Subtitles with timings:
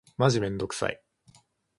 [0.17, 0.99] マジめんどくさい。